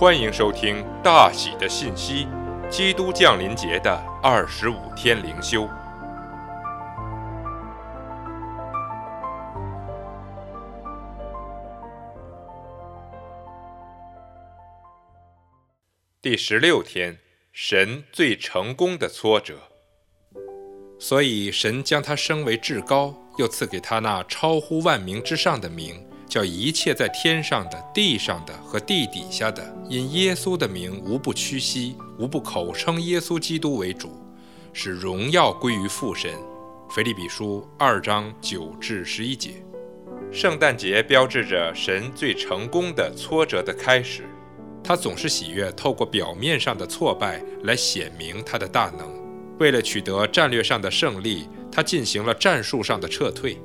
[0.00, 2.28] 欢迎收听大喜的信息，
[2.70, 5.68] 基督降临节的二十五天灵修，
[16.22, 17.18] 第十六天，
[17.50, 19.58] 神最成功的挫折。
[21.00, 26.07] 所以，神将他升为至高，又赐给他那超乎万名之上的名。
[26.28, 34.10] 叫一切在天上的、地上的和地底下的，因耶稣的名，无不屈膝，无不口称耶稣基督为主，
[34.72, 36.30] 使荣耀归于父神。
[36.90, 39.62] 腓立比书二章九至十一节。
[40.30, 44.24] 圣诞节标志着神最成功的挫折的开始，
[44.84, 49.06] 他总是喜悦透过表面上的挫败来显明他的大能。
[49.58, 53.58] 为了取得战略上的胜利，他进行了战术上的撤退。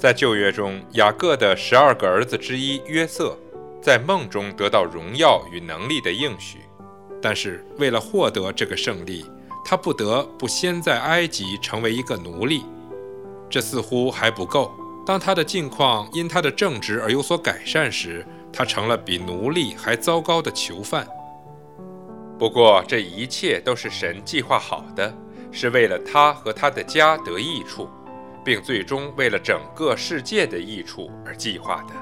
[0.00, 3.36] 在旧约中，雅各的十二个儿子之一约瑟，
[3.82, 6.60] 在梦中得到荣耀与能力的应许，
[7.20, 9.26] 但是为了获得这个胜利，
[9.62, 12.64] 他不得不先在埃及成为一个奴隶。
[13.50, 14.72] 这似乎还不够。
[15.04, 21.06] 当他的境况因他的正直而有所改善时，他成了比奴隶还糟糕的囚犯。
[22.38, 25.14] 不过，这一切都是神计划好的，
[25.52, 27.86] 是为了他和他的家得益处。
[28.44, 31.94] 并最终为了整个世界的益处而计划的，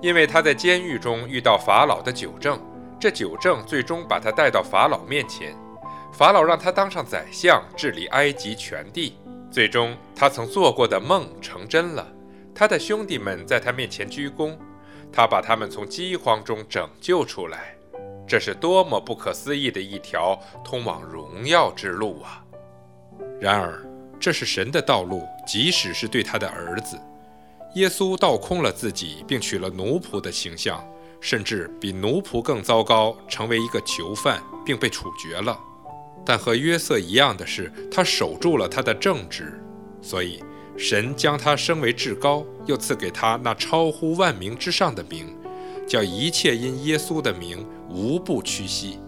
[0.00, 2.60] 因为他在监狱中遇到法老的酒政，
[3.00, 5.56] 这酒政最终把他带到法老面前，
[6.12, 9.16] 法老让他当上宰相，治理埃及全地。
[9.50, 12.06] 最终，他曾做过的梦成真了，
[12.54, 14.56] 他的兄弟们在他面前鞠躬，
[15.12, 17.74] 他把他们从饥荒中拯救出来。
[18.26, 22.44] 这是多么不可思议的一条通往荣耀之路啊！
[23.40, 23.87] 然而。
[24.20, 26.98] 这是神的道路，即使是对他的儿子
[27.74, 30.82] 耶稣倒空了自己，并取了奴仆的形象，
[31.20, 35.58] 甚至比奴仆更糟糕，成为一个囚犯，并被处决了。
[36.24, 39.62] 但和约瑟一样的是，他守住了他的正直，
[40.02, 40.42] 所以
[40.76, 45.36] 神将他升为至高，又赐给他那超乎万名之上的名，
[45.86, 48.98] 叫一切因耶稣的名无不屈膝。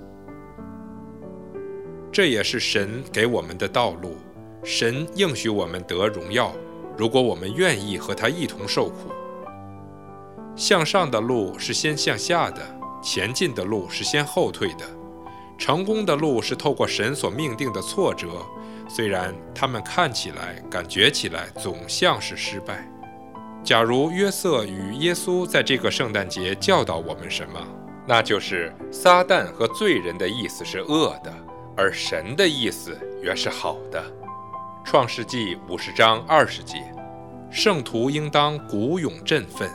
[2.12, 4.16] 这也是神给我们的道路。
[4.62, 6.52] 神应许我们得荣耀，
[6.96, 9.10] 如果我们愿意和他一同受苦。
[10.54, 12.60] 向上的路是先向下的，
[13.02, 14.84] 前进的路是先后退的。
[15.56, 18.28] 成功的路是透过神所命定的挫折，
[18.88, 22.86] 虽然他们看起来、感觉起来总像是失败。
[23.62, 27.60] 假如约瑟与耶稣在这个圣诞节教导我们什么，
[28.06, 31.32] 那就是撒旦和罪人的意思是恶的，
[31.76, 34.02] 而神的意思原是好的。
[34.84, 36.76] 创世纪五十章二十节，
[37.50, 39.70] 圣徒应当鼓勇振奋，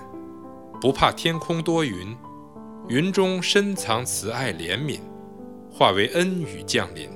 [0.81, 2.15] 不怕天空多云，
[2.89, 4.99] 云中深藏慈爱怜悯，
[5.71, 7.09] 化为恩雨降临。